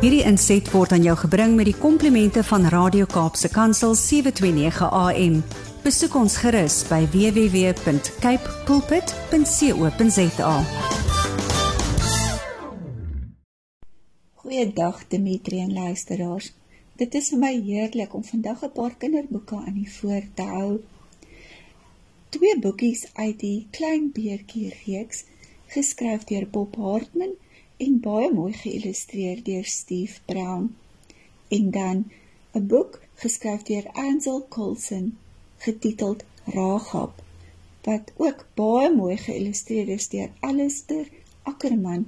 Hierdie 0.00 0.22
inset 0.24 0.64
word 0.72 0.94
aan 0.96 1.02
jou 1.04 1.12
gebring 1.20 1.58
met 1.58 1.66
die 1.68 1.76
komplimente 1.76 2.40
van 2.48 2.62
Radio 2.72 3.04
Kaapse 3.04 3.50
Kansel 3.52 3.92
729 4.00 4.86
AM. 4.96 5.34
Besoek 5.84 6.14
ons 6.16 6.38
gerus 6.40 6.78
by 6.88 7.02
www.cape 7.12 8.54
pulpit.co.za. 8.64 10.54
Goeiedag 14.40 15.02
Dimitri 15.12 15.60
en 15.66 15.76
luisteraars. 15.76 16.48
Dit 16.96 17.20
is 17.20 17.28
vir 17.34 17.42
my 17.44 17.52
heerlik 17.68 18.16
om 18.16 18.24
vandag 18.24 18.64
'n 18.64 18.72
paar 18.72 18.96
kinderboeke 18.96 19.60
aan 19.60 19.76
u 19.76 19.86
voor 19.98 20.24
te 20.34 20.48
hou. 20.48 20.80
Twee 22.32 22.56
boekies 22.58 23.04
uit 23.12 23.38
die 23.38 23.68
Klein 23.70 24.08
Beertjie 24.16 24.72
reeks, 24.86 25.24
geskryf 25.66 26.24
deur 26.24 26.48
Bob 26.48 26.76
Hartman 26.76 27.36
en 27.86 27.96
baie 28.04 28.28
mooi 28.32 28.52
geïllustreer 28.62 29.42
deur 29.44 29.64
Steve 29.64 30.20
Brown. 30.30 30.68
En 31.48 31.70
dan 31.70 31.98
'n 32.58 32.66
boek 32.66 33.00
geskryf 33.22 33.62
deur 33.62 33.86
Ansel 33.92 34.46
Coulson 34.48 35.18
getiteld 35.58 36.24
Ragap 36.44 37.22
wat 37.84 38.12
ook 38.16 38.46
baie 38.54 38.90
mooi 38.94 39.16
geïllustreer 39.16 39.88
is 39.88 40.08
deur 40.08 40.30
Alistair 40.40 41.06
Ackerman 41.42 42.04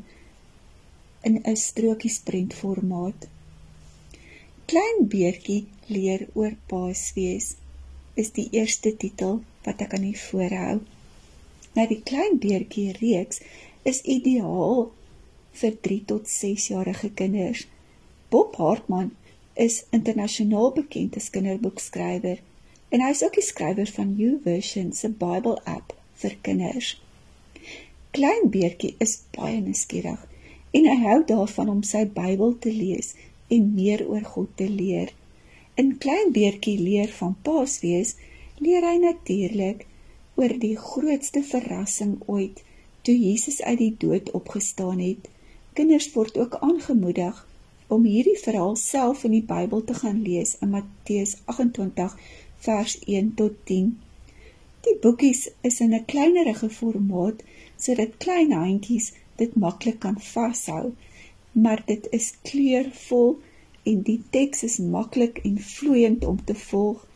in 1.23 1.41
'n 1.43 1.57
strokiesprent 1.57 2.55
formaat. 2.55 3.29
Klein 4.65 4.99
beertjie 5.09 5.67
leer 5.87 6.29
oor 6.33 6.55
paas 6.67 7.13
wees 7.15 7.55
is 8.15 8.31
die 8.31 8.49
eerste 8.51 8.97
titel 8.97 9.43
wat 9.65 9.81
ek 9.81 9.95
aan 9.95 10.05
u 10.05 10.15
voorhou. 10.15 10.81
Nou 11.75 11.87
die 11.89 12.03
klein 12.03 12.39
beertjie 12.39 12.93
reeks 13.01 13.41
is 13.83 14.03
ideaal 14.03 14.93
vir 15.61 15.77
3 15.89 15.99
tot 16.13 16.29
6 16.29 16.69
jarige 16.73 17.11
kinders. 17.19 17.67
Bob 18.29 18.57
Hartman 18.57 19.13
is 19.55 19.85
internasionaal 19.91 20.73
bekend 20.73 21.17
as 21.21 21.31
kinderboekskrywer 21.35 22.41
en 22.93 23.01
hy 23.05 23.11
is 23.13 23.23
ook 23.25 23.37
die 23.37 23.45
skrywer 23.45 23.89
van 23.97 24.15
YouVersion 24.17 24.93
se 24.97 25.09
Bible 25.09 25.59
app 25.69 25.95
vir 26.23 26.37
kinders. 26.47 26.95
Klein 28.13 28.51
Beertjie 28.53 28.95
is 29.01 29.19
baie 29.37 29.61
nuuskierig 29.61 30.21
en 30.77 30.89
hy 30.89 30.99
hou 31.05 31.21
daarvan 31.29 31.71
om 31.73 31.83
sy 31.85 32.05
Bybel 32.17 32.57
te 32.65 32.73
lees 32.73 33.13
en 33.53 33.73
meer 33.77 34.05
oor 34.09 34.25
God 34.35 34.53
te 34.61 34.69
leer. 34.69 35.13
In 35.81 35.95
Klein 36.01 36.33
Beertjie 36.37 36.79
leer 36.81 37.13
van 37.17 37.37
Paasfees, 37.45 38.17
leer 38.61 38.85
hy 38.85 38.99
natuurlik 39.01 39.87
oor 40.41 40.53
die 40.61 40.77
grootste 40.77 41.43
verrassing 41.45 42.19
ooit 42.27 42.61
toe 43.05 43.17
Jesus 43.17 43.61
uit 43.63 43.79
die 43.81 43.95
dood 44.05 44.31
opgestaan 44.37 45.01
het. 45.01 45.32
Kinders 45.73 46.13
word 46.13 46.39
ook 46.39 46.57
aangemoedig 46.61 47.37
om 47.87 48.03
hierdie 48.05 48.37
verhaal 48.41 48.75
self 48.77 49.23
in 49.25 49.33
die 49.33 49.47
Bybel 49.53 49.85
te 49.89 49.95
gaan 50.01 50.19
lees 50.25 50.51
in 50.65 50.69
Matteus 50.75 51.33
28 51.55 52.17
vers 52.67 52.97
1 53.07 53.31
tot 53.39 53.55
10. 53.71 53.87
Die 54.85 54.95
boekies 55.07 55.47
is 55.71 55.81
in 55.81 55.95
'n 55.95 56.05
kleinerige 56.13 56.71
formaat 56.81 57.41
sodat 57.87 58.21
klein 58.27 58.53
handjies 58.53 59.09
dit 59.37 59.57
maklik 59.65 59.99
kan 60.05 60.21
vashou, 60.21 60.93
maar 61.53 61.83
dit 61.87 62.09
is 62.21 62.31
kleurvol 62.51 63.39
en 63.83 64.03
die 64.13 64.21
teks 64.31 64.63
is 64.63 64.79
maklik 64.79 65.39
en 65.39 65.59
vloeiend 65.59 66.25
om 66.25 66.45
te 66.45 66.55
volg. 66.69 67.07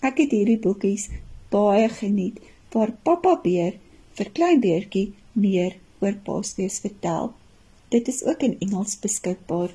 Ek 0.00 0.24
het 0.24 0.30
hierdie 0.30 0.62
boekies 0.68 1.10
baie 1.50 1.88
geniet 1.88 2.40
waar 2.72 2.96
Pappa 3.02 3.40
Beer 3.42 3.76
vir 4.14 4.36
klein 4.38 4.60
beertjie 4.60 5.12
meer 5.32 5.76
oor 6.00 6.16
Paasfees 6.24 6.80
vertel. 6.80 7.34
Dit 7.88 8.08
is 8.08 8.24
ook 8.24 8.42
in 8.42 8.56
Engels 8.58 8.98
beskikbaar. 8.98 9.70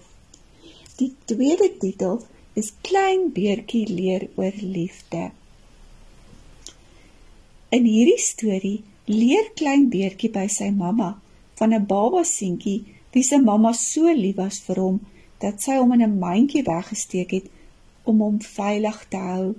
Die 0.95 1.15
tweede 1.25 1.71
titel 1.79 2.19
is 2.53 2.73
Klein 2.81 3.31
beertjie 3.31 3.87
leer 3.87 4.27
oor 4.35 4.57
liefde. 4.59 5.31
In 7.71 7.87
hierdie 7.87 8.19
storie 8.19 8.83
leer 9.07 9.47
klein 9.55 9.87
beertjie 9.93 10.29
by 10.35 10.43
sy 10.51 10.67
mamma 10.75 11.13
van 11.61 11.73
'n 11.73 11.87
baba 11.87 12.23
seentjie 12.27 12.83
wie 13.13 13.23
se 13.23 13.39
mamma 13.39 13.71
so 13.73 14.11
lief 14.11 14.35
was 14.35 14.59
vir 14.67 14.83
hom 14.83 14.99
dat 15.39 15.61
sy 15.61 15.79
hom 15.79 15.93
in 15.93 16.03
'n 16.03 16.19
mandjie 16.19 16.67
weggesteek 16.67 17.31
het 17.31 17.47
om 18.03 18.19
hom 18.19 18.41
veilig 18.41 18.99
te 19.09 19.17
hou. 19.17 19.55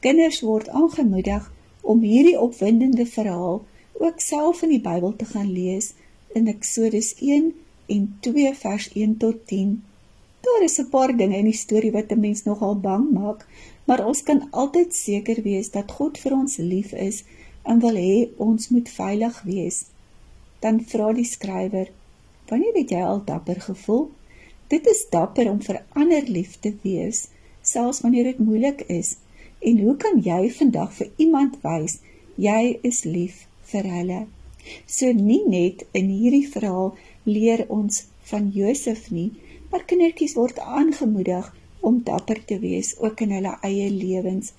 Kinders 0.00 0.40
word 0.40 0.68
aangemoedig 0.68 1.52
om 1.82 2.02
hierdie 2.02 2.38
opwindende 2.40 3.06
verhaal 3.06 3.64
ook 3.92 4.20
self 4.20 4.62
in 4.62 4.74
die 4.74 4.84
Bybel 4.90 5.16
te 5.16 5.24
gaan 5.24 5.52
lees 5.52 5.94
in 6.34 6.48
Eksodus 6.48 7.14
1 7.20 7.54
en 7.94 8.06
2 8.26 8.54
vers 8.62 8.88
1 8.92 9.16
tot 9.22 9.46
10. 9.52 9.72
Daar 10.46 10.62
is 10.68 10.78
'n 10.78 10.88
paar 10.94 11.12
dinge 11.16 11.36
in 11.36 11.50
die 11.50 11.62
storie 11.64 11.92
wat 11.92 12.12
'n 12.12 12.20
mens 12.20 12.42
nogal 12.44 12.76
bang 12.80 13.10
maak, 13.10 13.46
maar 13.84 14.06
ons 14.06 14.22
kan 14.22 14.46
altyd 14.50 14.94
seker 14.94 15.42
wees 15.42 15.70
dat 15.70 15.90
God 15.98 16.18
vir 16.18 16.32
ons 16.32 16.56
lief 16.56 16.92
is 16.92 17.24
en 17.62 17.80
wil 17.80 17.96
hê 17.96 18.28
ons 18.36 18.68
moet 18.68 18.88
veilig 18.88 19.42
wees. 19.42 19.84
Dan 20.60 20.84
vra 20.84 21.12
die 21.12 21.24
skrywer: 21.24 21.88
"Wanneer 22.48 22.74
het 22.74 22.90
jy 22.90 23.02
al 23.02 23.22
dapper 23.24 23.60
gevoel?" 23.60 24.10
Dit 24.68 24.86
is 24.86 25.06
dapper 25.10 25.50
om 25.50 25.62
vir 25.62 25.82
ander 25.88 26.22
lief 26.22 26.58
te 26.60 26.74
wees, 26.82 27.28
selfs 27.62 28.00
wanneer 28.00 28.24
dit 28.24 28.38
moeilik 28.38 28.80
is. 28.86 29.16
En 29.58 29.78
hoe 29.78 29.96
kan 29.96 30.20
jy 30.22 30.50
vandag 30.50 30.92
vir 30.92 31.10
iemand 31.16 31.56
wys 31.62 31.98
jy 32.34 32.78
is 32.82 33.04
lief 33.04 33.46
vir 33.72 33.82
hulle? 33.82 34.20
So 34.86 35.12
nie 35.12 35.42
net 35.46 35.82
in 35.92 36.08
hierdie 36.08 36.46
verhaal 36.48 36.94
leer 37.28 37.64
ons 37.68 38.04
van 38.30 38.50
Josef 38.54 39.10
nie, 39.10 39.30
maar 39.70 39.84
kindertjies 39.84 40.34
word 40.38 40.58
aangemoedig 40.58 41.48
om 41.80 42.02
dapper 42.04 42.44
te 42.44 42.58
wees 42.62 42.94
ook 42.98 43.20
in 43.24 43.34
hulle 43.36 43.56
eie 43.66 43.88
lewens. 43.90 44.52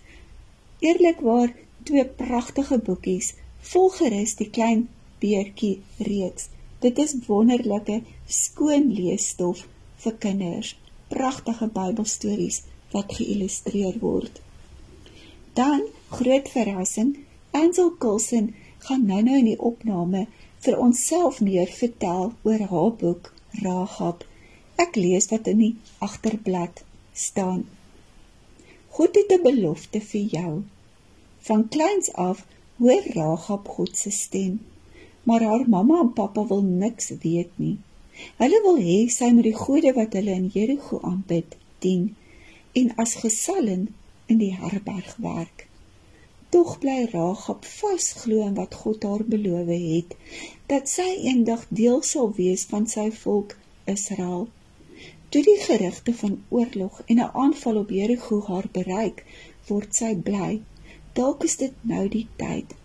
Eerlikwaar 0.80 1.54
twee 1.84 2.06
pragtige 2.06 2.78
boekies, 2.78 3.34
volgerus 3.74 4.36
die 4.40 4.50
klein 4.50 4.88
beertjie 5.22 5.82
reeks. 5.98 6.50
Dit 6.82 6.98
is 6.98 7.18
wonderlike 7.28 8.02
skoon 8.26 8.90
leesstof 8.94 9.66
vir 10.04 10.16
kinders. 10.24 10.76
Pragtige 11.12 11.68
Bybelstories 11.68 12.64
wat 12.94 13.14
geïllustreer 13.18 14.00
word. 14.02 14.42
Dan 15.54 15.84
groot 16.10 16.48
verrassing, 16.50 17.18
Ansel 17.52 17.92
Coulson 18.00 18.54
gaan 18.88 19.06
nou-nou 19.06 19.38
in 19.38 19.50
die 19.52 19.60
opname 19.60 20.26
vir 20.62 20.78
onsself 20.78 21.40
meer 21.42 21.70
vertel 21.74 22.34
oor 22.48 22.64
haar 22.72 22.92
boek 23.04 23.30
Ragab. 23.64 24.26
Ek 24.84 24.96
lees 24.96 25.28
wat 25.32 25.48
in 25.50 25.62
die 25.62 25.76
agterblad 26.08 26.84
staan. 27.14 27.64
God 28.98 29.16
het 29.18 29.32
'n 29.32 29.44
belofte 29.44 30.02
vir 30.02 30.26
jou. 30.38 30.54
Van 31.48 31.68
kleins 31.68 32.14
af 32.14 32.46
hoor 32.78 33.04
Ragab 33.16 33.68
God 33.68 33.98
se 33.98 34.12
stem, 34.12 34.60
maar 35.24 35.42
haar 35.42 35.66
mamma 35.70 36.00
en 36.02 36.14
pappa 36.14 36.46
wil 36.48 36.62
niks 36.62 37.12
weet 37.22 37.52
nie. 37.56 37.78
Hulle 38.38 38.62
wil 38.62 38.78
hê 38.78 39.10
sy 39.10 39.32
moet 39.34 39.50
die 39.50 39.62
gode 39.66 39.94
wat 39.94 40.14
hulle 40.14 40.32
in 40.32 40.52
Jerigo 40.54 41.00
aanbid, 41.02 41.58
dien 41.80 42.16
en 42.74 42.96
as 42.96 43.16
gesallin 43.16 43.90
in 44.26 44.38
die 44.38 44.56
herberg 44.56 45.16
werk. 45.18 45.71
Tog 46.52 46.80
bly 46.84 47.06
Ragab 47.12 47.66
vasglo 47.66 48.42
in 48.46 48.56
wat 48.58 48.74
God 48.76 49.06
haar 49.08 49.22
beloof 49.34 49.70
het, 49.72 50.16
dat 50.72 50.90
sy 50.92 51.06
eendag 51.30 51.62
deel 51.70 52.02
sal 52.04 52.34
wees 52.36 52.66
van 52.72 52.88
sy 52.94 53.06
volk 53.22 53.56
Israel. 53.94 54.50
Toe 55.32 55.44
die 55.48 55.56
gerugte 55.64 56.14
van 56.24 56.36
oorlog 56.50 57.00
en 57.06 57.24
'n 57.24 57.32
aanval 57.44 57.80
op 57.84 57.90
Jerigo 57.90 58.42
haar 58.50 58.68
bereik, 58.72 59.24
word 59.68 59.96
sy 59.96 60.12
bly. 60.16 60.60
Dalk 61.14 61.44
is 61.44 61.56
dit 61.64 61.74
nou 61.82 62.08
die 62.08 62.28
tyd. 62.36 62.76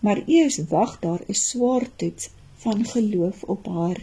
Maar 0.00 0.22
eers 0.26 0.58
wag 0.72 0.98
daar 1.04 1.22
'n 1.28 1.34
swaar 1.34 1.86
toets 1.96 2.30
van 2.56 2.84
geloof 2.84 3.42
op 3.42 3.66
haar. 3.66 4.00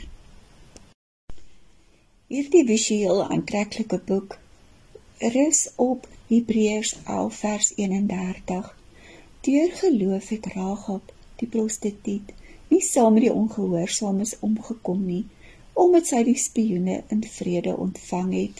Hierdie 2.27 2.65
visueel 2.65 3.23
aantreklike 3.23 3.99
boek 4.05 4.37
rus 5.17 5.69
op 5.75 6.07
Hebreërs 6.27 6.95
11 7.05 7.35
vers 7.35 7.73
31. 7.75 8.76
Deur 9.47 9.71
geloof 9.71 10.29
het 10.29 10.45
Ragab, 10.45 11.11
die 11.39 11.47
prostituut, 11.47 12.31
nie 12.67 12.81
saam 12.83 13.13
met 13.15 13.23
die 13.29 13.31
ongehoorsaames 13.33 14.33
omgekom 14.43 15.05
nie, 15.07 15.21
omdat 15.83 16.09
sy 16.09 16.19
die 16.27 16.39
spioene 16.41 16.97
in 17.15 17.21
vrede 17.35 17.75
ontvang 17.85 18.33
het. 18.35 18.59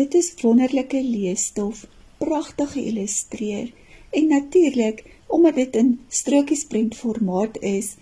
Dit 0.00 0.16
is 0.18 0.32
wonderlike 0.40 1.04
leesstof, 1.06 1.84
pragtig 2.18 2.72
geïllustreer 2.72 3.70
en 4.10 4.26
natuurlik 4.32 5.04
omdat 5.38 5.62
dit 5.62 5.78
in 5.84 5.94
strokiesprent 6.08 6.98
formaat 6.98 7.62
is, 7.62 7.94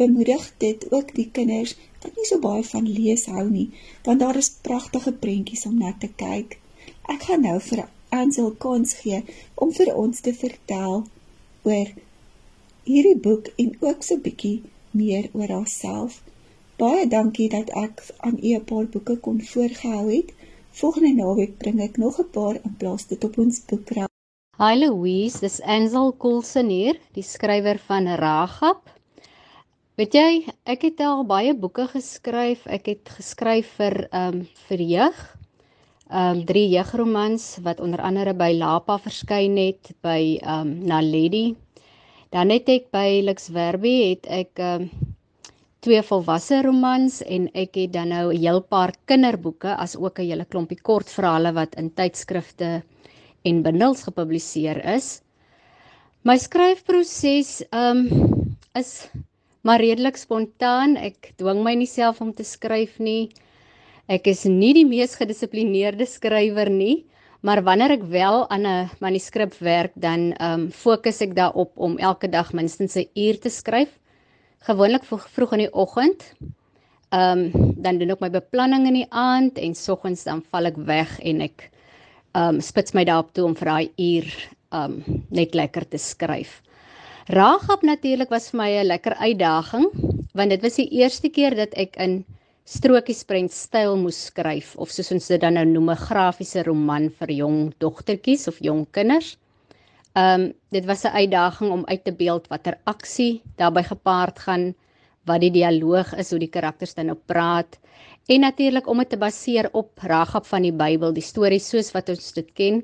bemoedig 0.00 0.48
dit 0.64 0.88
ook 0.92 1.12
die 1.20 1.28
kinders 1.40 1.76
wat 2.00 2.16
nie 2.16 2.28
so 2.30 2.40
baie 2.48 2.64
van 2.72 2.88
lees 2.88 3.28
hou 3.28 3.44
nie, 3.52 3.68
want 4.08 4.24
daar 4.24 4.40
is 4.40 4.54
pragtige 4.64 5.12
prentjies 5.12 5.68
om 5.68 5.76
na 5.84 5.92
te 6.00 6.08
kyk. 6.08 6.56
Ek 7.04 7.28
gaan 7.28 7.44
nou 7.44 7.60
vir 7.68 7.84
Ansel 8.10 8.50
kans 8.64 8.94
gee 9.00 9.22
om 9.54 9.72
vir 9.72 9.94
ons 9.94 10.20
te 10.20 10.32
vertel 10.34 11.04
oor 11.68 11.88
hierdie 12.88 13.18
boek 13.28 13.50
en 13.56 13.74
ook 13.84 14.02
so 14.02 14.16
bietjie 14.24 14.62
meer 14.96 15.28
oor 15.32 15.52
haarself. 15.58 16.22
Baie 16.78 17.06
dankie 17.10 17.48
dat 17.52 17.70
ek 17.74 18.02
aan 18.26 18.38
u 18.42 18.54
'n 18.56 18.64
paar 18.64 18.86
boeke 18.86 19.16
kon 19.16 19.40
voorgehou 19.40 20.06
het. 20.10 20.30
Volgende 20.70 21.12
naweek 21.22 21.58
bring 21.58 21.80
ek 21.80 21.96
nog 21.96 22.18
'n 22.20 22.30
paar 22.30 22.54
in 22.54 22.76
plaas 22.78 23.06
dit 23.06 23.24
op 23.24 23.38
ons 23.38 23.64
boekrag. 23.64 24.08
Hi 24.58 24.74
Louise, 24.74 25.40
dis 25.40 25.60
Ansel 25.60 26.16
Coulson 26.16 26.68
hier, 26.68 26.96
die 27.12 27.22
skrywer 27.22 27.78
van 27.78 28.06
Ragap. 28.06 28.90
Weet 29.94 30.14
jy, 30.14 30.46
ek 30.64 30.82
het 30.82 31.00
al 31.00 31.24
baie 31.26 31.54
boeke 31.54 31.86
geskryf. 31.86 32.66
Ek 32.66 32.86
het 32.86 33.08
geskryf 33.08 33.66
vir 33.76 34.08
ehm 34.10 34.34
um, 34.34 34.48
vir 34.68 34.80
jeug. 34.80 35.37
Um, 36.08 36.44
drie 36.48 36.70
jeugromans 36.72 37.58
wat 37.60 37.80
onder 37.84 38.00
andere 38.00 38.32
by 38.32 38.54
Lapa 38.56 38.94
verskyn 38.98 39.58
het, 39.60 39.90
by 40.00 40.38
um, 40.40 40.70
Naledi. 40.88 41.52
Dan 42.32 42.48
het 42.48 42.68
ek 42.72 42.86
by 42.96 43.20
Lux 43.26 43.50
Verbi 43.52 43.92
het 44.14 44.24
ek 44.32 44.62
um, 44.64 44.86
twee 45.84 46.00
volwasse 46.02 46.62
romans 46.64 47.18
en 47.28 47.50
ek 47.52 47.76
het 47.76 47.92
dan 47.92 48.08
nou 48.08 48.32
'n 48.32 48.40
heel 48.40 48.60
paar 48.60 48.94
kinderboeke 49.04 49.76
as 49.76 49.96
ook 49.96 50.18
'n 50.18 50.28
hele 50.30 50.44
klompie 50.44 50.80
kortverhale 50.80 51.52
wat 51.52 51.76
in 51.76 51.92
tydskrifte 51.92 52.82
en 53.44 53.62
bundels 53.62 54.02
gepubliseer 54.08 54.80
is. 54.96 55.20
My 56.24 56.38
skryfproses 56.38 57.62
um 57.70 58.08
is 58.74 59.10
maar 59.60 59.80
redelik 59.80 60.16
spontaan. 60.16 60.96
Ek 60.96 61.32
dwing 61.36 61.62
my 61.62 61.74
nie 61.74 61.86
self 61.86 62.20
om 62.20 62.32
te 62.32 62.44
skryf 62.44 62.98
nie. 62.98 63.28
Ek 64.08 64.24
is 64.30 64.46
nie 64.48 64.72
die 64.72 64.86
mees 64.88 65.18
gedissiplineerde 65.20 66.06
skrywer 66.08 66.70
nie, 66.72 67.02
maar 67.44 67.60
wanneer 67.60 67.92
ek 67.98 68.06
wel 68.08 68.46
aan 68.48 68.64
'n 68.66 68.90
manuskrip 69.04 69.52
werk, 69.60 69.92
dan 69.94 70.32
um 70.40 70.70
fokus 70.72 71.20
ek 71.20 71.34
daarop 71.36 71.72
om 71.76 71.98
elke 71.98 72.28
dag 72.28 72.52
minstens 72.52 72.96
'n 72.96 73.04
uur 73.14 73.36
te 73.38 73.50
skryf 73.50 73.98
gewoonlik 74.64 75.04
vroeg, 75.04 75.52
in 75.52 75.58
die 75.58 75.74
oggend. 75.74 76.24
Ehm 77.12 77.52
um, 77.52 77.74
dan 77.76 77.98
doen 77.98 78.10
ek 78.10 78.20
my 78.20 78.30
beplanning 78.30 78.86
in 78.86 78.94
die 78.94 79.10
aand 79.10 79.58
en 79.58 79.74
soggens 79.74 80.24
dan 80.24 80.42
val 80.50 80.66
ek 80.66 80.76
weg 80.76 81.20
en 81.20 81.40
ek 81.40 81.70
ehm 82.32 82.54
um, 82.54 82.60
spits 82.60 82.94
my 82.94 83.04
daarop 83.04 83.34
toe 83.34 83.44
om 83.44 83.54
vir 83.54 83.68
daai 83.68 83.88
uur 83.96 84.28
ehm 84.72 84.84
um, 84.84 85.24
net 85.30 85.54
lekker 85.54 85.88
te 85.88 85.98
skryf. 85.98 86.62
Raagap 87.28 87.82
natuurlik 87.82 88.30
was 88.30 88.50
vir 88.50 88.58
my 88.58 88.70
'n 88.70 88.86
lekker 88.86 89.14
uitdaging 89.20 89.86
want 90.34 90.50
dit 90.50 90.62
was 90.62 90.76
die 90.76 90.90
eerste 90.90 91.28
keer 91.28 91.54
dat 91.54 91.74
ek 91.76 91.96
in 91.96 92.24
strokiesprent 92.68 93.52
styl 93.54 93.96
moes 93.96 94.18
skryf 94.28 94.74
of 94.76 94.90
soos 94.92 95.12
ons 95.14 95.28
dit 95.32 95.40
dan 95.40 95.56
nou 95.56 95.64
noem 95.64 95.90
'n 95.90 96.04
grafiese 96.08 96.64
roman 96.66 97.08
vir 97.20 97.30
jong 97.40 97.72
dogtertjies 97.80 98.48
of 98.48 98.60
jong 98.60 98.84
kinders. 98.92 99.36
Ehm 100.14 100.40
um, 100.40 100.52
dit 100.70 100.84
was 100.84 101.04
'n 101.04 101.16
uitdaging 101.20 101.70
om 101.72 101.86
uit 101.86 102.04
te 102.04 102.12
beeld 102.12 102.48
watter 102.48 102.76
aksie 102.84 103.42
daarbey 103.56 103.84
gepaard 103.84 104.38
gaan, 104.38 104.74
wat 105.24 105.40
die 105.40 105.50
dialoog 105.50 106.14
is, 106.16 106.30
hoe 106.30 106.38
die 106.38 106.54
karakters 106.56 106.94
dan 106.94 107.06
nou 107.06 107.18
praat 107.26 107.78
en 108.28 108.40
natuurlik 108.40 108.86
om 108.86 108.98
dit 108.98 109.08
te 109.08 109.16
baseer 109.16 109.68
op 109.72 109.98
Ragab 110.04 110.46
van 110.46 110.62
die 110.62 110.72
Bybel, 110.72 111.12
die 111.12 111.24
stories 111.24 111.68
soos 111.68 111.92
wat 111.92 112.08
ons 112.08 112.32
dit 112.32 112.52
ken. 112.54 112.82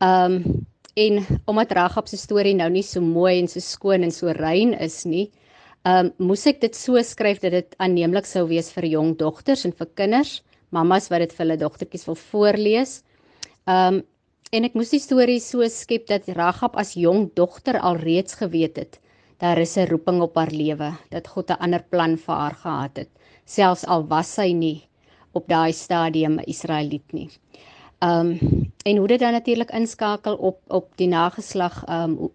Ehm 0.00 0.32
um, 0.32 0.66
en 0.94 1.26
omdat 1.50 1.72
Ragab 1.72 2.08
se 2.08 2.16
storie 2.16 2.54
nou 2.54 2.68
nie 2.70 2.82
so 2.82 3.00
mooi 3.00 3.40
en 3.40 3.48
so 3.48 3.60
skoon 3.60 4.02
en 4.02 4.12
so 4.14 4.30
rein 4.30 4.74
is 4.78 5.04
nie, 5.04 5.30
ehm 5.84 6.06
um, 6.06 6.28
moes 6.30 6.46
ek 6.46 6.60
dit 6.60 6.74
so 6.76 7.00
skryf 7.02 7.40
dat 7.44 7.52
dit 7.52 7.76
aanneemlik 7.78 8.26
sou 8.26 8.46
wees 8.48 8.70
vir 8.72 8.86
jong 8.88 9.16
dogters 9.20 9.64
en 9.68 9.72
vir 9.72 9.88
kinders, 10.00 10.42
mammas 10.70 11.10
wat 11.10 11.20
dit 11.20 11.32
vir 11.32 11.44
hulle 11.44 11.60
dogtertjies 11.60 12.06
wil 12.08 12.20
voorlees. 12.32 13.02
Ehm 13.66 14.00
um, 14.00 14.02
en 14.54 14.64
ek 14.64 14.74
moes 14.78 14.92
die 14.94 15.02
storie 15.02 15.40
so 15.40 15.66
skep 15.68 16.06
dat 16.06 16.28
Ragab 16.28 16.76
as 16.78 16.94
jong 16.94 17.30
dogter 17.34 17.80
alreeds 17.80 18.36
geweet 18.38 18.76
het 18.78 19.00
daar 19.38 19.58
is 19.58 19.76
'n 19.76 19.88
roeping 19.90 20.20
op 20.22 20.34
haar 20.36 20.50
lewe 20.50 20.92
dat 21.10 21.28
God 21.28 21.50
'n 21.50 21.60
ander 21.64 21.82
plan 21.82 22.16
vir 22.16 22.34
haar 22.34 22.54
gehad 22.54 22.96
het 22.96 23.10
selfs 23.44 23.84
al 23.86 24.06
was 24.06 24.34
sy 24.34 24.52
nie 24.52 24.88
op 25.32 25.48
daai 25.48 25.72
stadium 25.72 26.38
'n 26.38 26.46
Israeliet 26.46 27.12
nie. 27.12 27.30
Um 28.00 28.38
en 28.84 28.96
hoe 28.96 29.08
dit 29.08 29.20
dan 29.20 29.32
natuurlik 29.32 29.70
inskakel 29.70 30.34
op 30.36 30.60
op 30.68 30.96
die 30.96 31.08
nageslag 31.08 31.84
um 31.88 32.30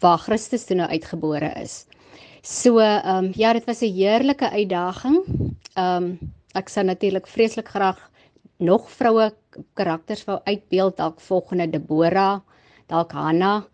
waar 0.00 0.18
Christus 0.18 0.64
toe 0.64 0.76
nou 0.76 0.88
uitgebore 0.88 1.52
is. 1.62 1.86
So 2.46 2.78
um 2.78 3.32
ja, 3.34 3.52
dit 3.52 3.64
was 3.66 3.80
'n 3.82 3.92
heerlike 3.92 4.48
uitdaging. 4.50 5.16
Um 5.74 6.04
ek 6.54 6.68
sou 6.68 6.84
natuurlik 6.84 7.26
vreeslik 7.26 7.68
graag 7.68 7.98
nog 8.58 8.90
vroue 8.90 9.32
karakters 9.74 10.24
wou 10.24 10.38
uitbeeld 10.44 10.96
dalk 10.96 11.20
volgende 11.20 11.66
Debora, 11.70 12.42
dalk 12.86 13.12
Hanna. 13.12 13.66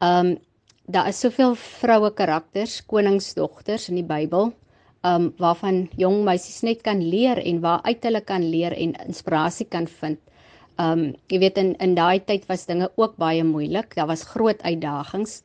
Um 0.00 0.36
daar 0.86 1.08
is 1.08 1.20
soveel 1.20 1.54
vroue 1.54 2.10
karakters, 2.10 2.86
koningsdogters 2.86 3.88
in 3.88 3.94
die 3.94 4.04
Bybel, 4.04 4.52
um 5.02 5.32
waarvan 5.38 5.88
jong 5.96 6.24
meisies 6.24 6.60
net 6.62 6.82
kan 6.82 7.00
leer 7.00 7.38
en 7.38 7.60
waaruit 7.60 8.04
hulle 8.04 8.20
kan 8.20 8.42
leer 8.50 8.72
en 8.72 8.94
inspirasie 9.06 9.66
kan 9.66 9.86
vind. 9.86 10.18
Um 10.78 11.14
jy 11.28 11.38
weet 11.38 11.56
in 11.58 11.74
in 11.78 11.94
daai 11.94 12.20
tyd 12.24 12.46
was 12.48 12.66
dinge 12.66 12.90
ook 12.96 13.16
baie 13.16 13.44
moeilik. 13.44 13.94
Daar 13.94 14.06
was 14.06 14.24
groot 14.24 14.62
uitdagings 14.62 15.42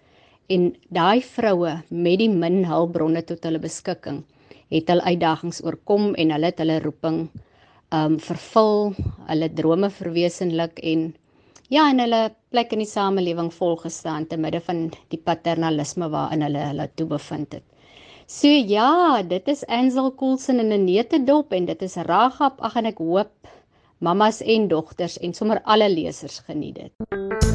en 0.50 0.71
daai 0.94 1.21
vroue 1.21 1.81
met 1.89 2.19
die 2.19 2.30
min 2.30 2.63
hulpbronne 2.69 3.21
tot 3.25 3.44
hulle 3.47 3.59
beskikking 3.59 4.24
het 4.74 4.89
hulle 4.89 5.06
uitdagings 5.06 5.62
oorkom 5.65 6.13
en 6.21 6.33
hulle 6.36 6.51
het 6.51 6.62
hulle 6.62 6.80
roeping 6.83 7.27
um 7.95 8.18
vervul, 8.19 8.95
hulle 9.30 9.50
drome 9.53 9.89
verwesenlik 9.94 10.81
en 10.83 11.13
ja, 11.69 11.88
en 11.89 12.01
hulle 12.01 12.21
plek 12.53 12.74
in 12.75 12.83
die 12.83 12.89
samelewing 12.89 13.51
volgestaan 13.53 14.27
te 14.30 14.38
midde 14.38 14.62
van 14.65 14.88
die 15.13 15.21
paternalisme 15.21 16.09
waarin 16.13 16.45
hulle 16.45 16.68
hulle 16.71 16.89
toe 16.95 17.07
bevind 17.15 17.57
het. 17.57 17.65
So 18.27 18.50
ja, 18.50 19.21
dit 19.21 19.48
is 19.48 19.65
Ansel 19.69 20.12
Coulson 20.18 20.59
in 20.59 20.74
'n 20.74 20.86
netedop 20.86 21.53
en 21.53 21.65
dit 21.65 21.81
is 21.81 21.95
Ragap. 21.95 22.62
Ag 22.62 22.75
en 22.75 22.86
ek 22.86 22.98
hoop 22.98 23.33
mammas 24.00 24.41
en 24.41 24.68
dogters 24.68 25.19
en 25.19 25.33
sommer 25.33 25.62
alle 25.63 25.89
lesers 25.89 26.39
geniet 26.39 26.75
dit. 26.75 27.54